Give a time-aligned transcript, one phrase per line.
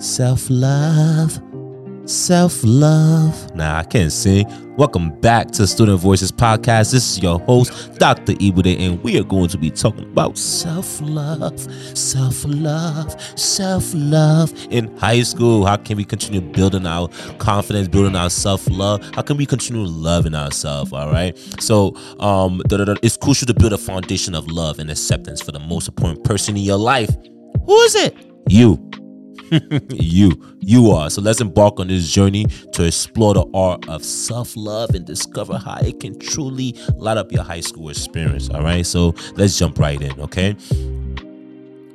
[0.00, 1.42] Self love.
[2.06, 3.54] Self love.
[3.54, 4.46] Nah, I can't sing.
[4.78, 6.92] Welcome back to Student Voices Podcast.
[6.92, 8.32] This is your host, Dr.
[8.32, 11.60] Ibude, and we are going to be talking about self love,
[11.94, 15.66] self love, self love in high school.
[15.66, 19.04] How can we continue building our confidence, building our self love?
[19.14, 20.94] How can we continue loving ourselves?
[20.94, 21.36] All right.
[21.60, 25.88] So, um, it's crucial to build a foundation of love and acceptance for the most
[25.88, 27.10] important person in your life.
[27.66, 28.16] Who is it?
[28.48, 28.90] You.
[29.90, 31.10] you, you are.
[31.10, 35.58] So let's embark on this journey to explore the art of self love and discover
[35.58, 38.48] how it can truly light up your high school experience.
[38.50, 38.86] All right.
[38.86, 40.18] So let's jump right in.
[40.20, 40.56] Okay.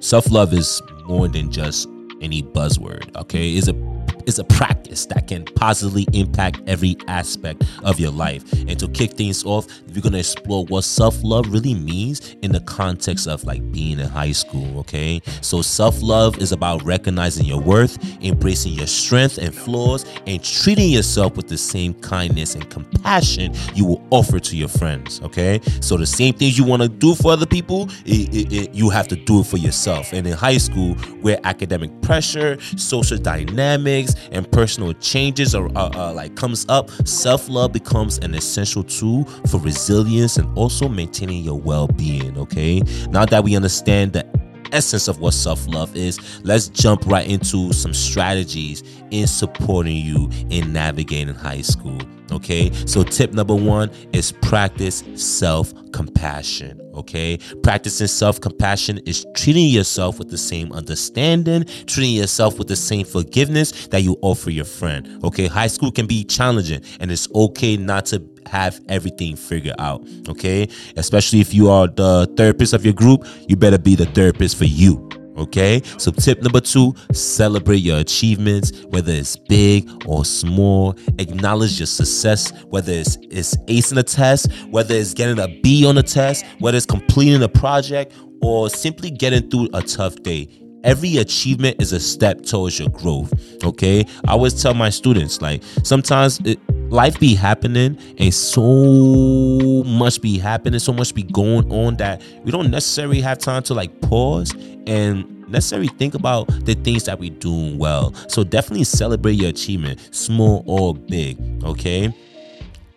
[0.00, 1.88] Self love is more than just
[2.20, 3.14] any buzzword.
[3.16, 3.52] Okay.
[3.54, 3.91] It's a
[4.26, 8.50] is a practice that can positively impact every aspect of your life.
[8.52, 12.52] And to kick things off, we're going to explore what self love really means in
[12.52, 14.78] the context of like being in high school.
[14.80, 15.20] Okay.
[15.40, 20.90] So, self love is about recognizing your worth, embracing your strength and flaws, and treating
[20.90, 25.20] yourself with the same kindness and compassion you will offer to your friends.
[25.22, 25.60] Okay.
[25.80, 28.90] So, the same things you want to do for other people, it, it, it, you
[28.90, 30.12] have to do it for yourself.
[30.12, 35.68] And in high school, where academic pressure, social dynamics, and personal changes are,
[36.12, 41.58] like comes up, self love becomes an essential tool for resilience and also maintaining your
[41.58, 42.36] well being.
[42.38, 44.31] Okay, now that we understand the
[44.72, 50.30] essence of what self love is, let's jump right into some strategies in supporting you
[50.50, 51.98] in navigating high school.
[52.32, 56.80] Okay, so tip number one is practice self compassion.
[56.94, 62.76] Okay, practicing self compassion is treating yourself with the same understanding, treating yourself with the
[62.76, 65.22] same forgiveness that you offer your friend.
[65.24, 70.06] Okay, high school can be challenging, and it's okay not to have everything figured out.
[70.28, 74.56] Okay, especially if you are the therapist of your group, you better be the therapist
[74.56, 75.08] for you.
[75.38, 80.94] Okay, so tip number two celebrate your achievements, whether it's big or small.
[81.18, 85.96] Acknowledge your success, whether it's, it's acing a test, whether it's getting a B on
[85.96, 90.48] a test, whether it's completing a project, or simply getting through a tough day.
[90.84, 93.32] Every achievement is a step towards your growth.
[93.64, 96.58] Okay, I always tell my students like sometimes it,
[96.92, 102.52] life be happening and so much be happening, so much be going on that we
[102.52, 104.54] don't necessarily have time to like pause
[104.86, 108.14] and necessarily think about the things that we're doing well.
[108.28, 111.38] So definitely celebrate your achievement, small or big.
[111.64, 112.12] Okay.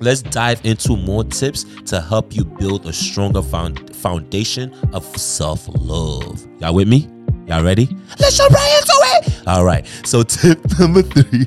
[0.00, 5.68] Let's dive into more tips to help you build a stronger found foundation of self
[5.68, 6.44] love.
[6.60, 7.08] Y'all with me?
[7.46, 7.94] Y'all ready?
[8.18, 8.92] Let's jump right into
[9.28, 9.46] it.
[9.46, 9.86] All right.
[10.04, 11.46] So, tip number three,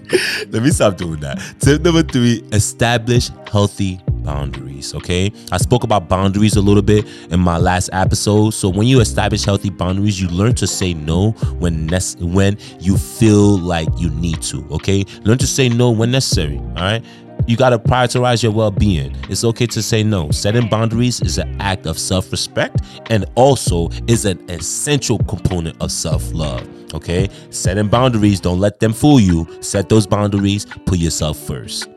[0.50, 1.40] let me stop doing that.
[1.60, 4.94] Tip number three establish healthy boundaries.
[4.94, 5.32] Okay.
[5.52, 8.52] I spoke about boundaries a little bit in my last episode.
[8.52, 12.98] So, when you establish healthy boundaries, you learn to say no when, nec- when you
[12.98, 14.68] feel like you need to.
[14.72, 15.04] Okay.
[15.24, 16.58] Learn to say no when necessary.
[16.58, 17.04] All right
[17.48, 19.16] you got to prioritize your well being.
[19.30, 20.30] It's okay to say no.
[20.32, 25.92] Setting boundaries is an act of self respect and also is an essential component of
[25.92, 26.68] self love.
[26.94, 27.30] Okay?
[27.50, 29.48] Setting boundaries, don't let them fool you.
[29.62, 31.90] Set those boundaries, put yourself first.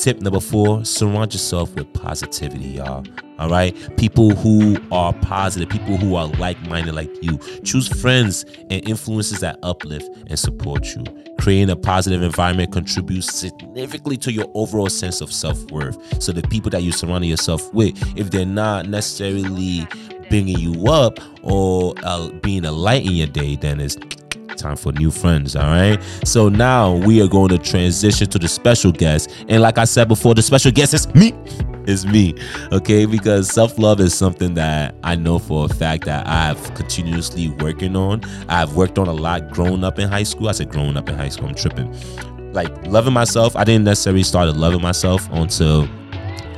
[0.00, 3.04] Tip number four surround yourself with positivity, y'all.
[3.38, 3.76] All right.
[3.98, 7.36] People who are positive, people who are like minded like you.
[7.64, 11.04] Choose friends and influences that uplift and support you.
[11.38, 16.22] Creating a positive environment contributes significantly to your overall sense of self worth.
[16.22, 19.86] So, the people that you surround yourself with, if they're not necessarily
[20.30, 23.98] bringing you up or uh, being a light in your day, then it's
[24.56, 25.56] time for new friends.
[25.56, 26.02] All right.
[26.24, 29.30] So now we are going to transition to the special guest.
[29.48, 31.32] And like I said before, the special guest is me
[31.86, 32.34] is me.
[32.72, 37.48] Okay, because self love is something that I know for a fact that I've continuously
[37.48, 38.22] working on.
[38.48, 40.48] I've worked on a lot growing up in high school.
[40.48, 41.94] I said growing up in high school, I'm tripping.
[42.52, 45.88] Like loving myself, I didn't necessarily start loving myself until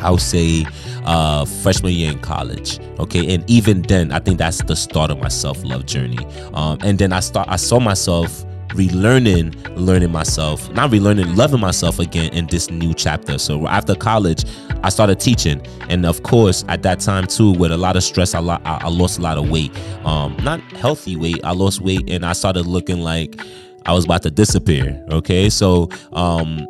[0.02, 0.64] I would say
[1.04, 2.78] uh, freshman year in college.
[2.98, 6.24] Okay, and even then, I think that's the start of my self love journey.
[6.54, 11.98] Um, and then I start, I saw myself relearning learning myself not relearning loving myself
[11.98, 14.44] again in this new chapter so after college
[14.82, 18.34] i started teaching and of course at that time too with a lot of stress
[18.34, 22.24] i, I lost a lot of weight um not healthy weight i lost weight and
[22.24, 23.40] i started looking like
[23.84, 26.66] i was about to disappear okay so um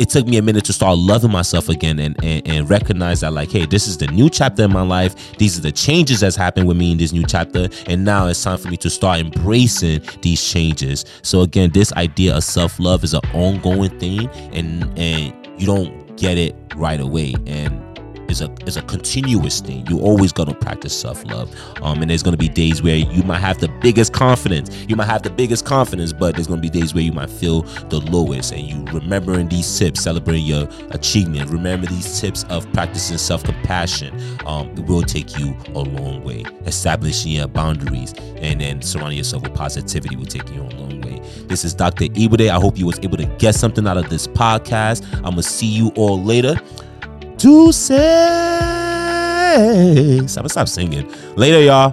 [0.00, 3.32] it took me a minute to start loving myself again and, and, and recognize that
[3.32, 5.36] like hey this is the new chapter in my life.
[5.38, 7.68] These are the changes that's happened with me in this new chapter.
[7.86, 11.04] And now it's time for me to start embracing these changes.
[11.22, 16.38] So again this idea of self-love is an ongoing thing and and you don't get
[16.38, 17.34] it right away.
[17.46, 17.75] And
[18.40, 19.86] is a is a continuous thing.
[19.88, 23.40] You always gonna practice self love, um, and there's gonna be days where you might
[23.40, 24.70] have the biggest confidence.
[24.88, 27.62] You might have the biggest confidence, but there's gonna be days where you might feel
[27.88, 28.52] the lowest.
[28.52, 31.50] And you remembering these tips, celebrating your achievement.
[31.50, 34.14] Remember these tips of practicing self compassion.
[34.46, 36.44] Um, it will take you a long way.
[36.66, 41.20] Establishing your boundaries and then surrounding yourself with positivity will take you a long way.
[41.46, 42.04] This is Dr.
[42.04, 42.48] Ibude.
[42.48, 45.06] I hope you was able to get something out of this podcast.
[45.16, 46.60] I'm gonna see you all later.
[47.38, 47.98] To say,
[50.18, 51.06] I'm gonna stop singing
[51.36, 51.92] later, y'all.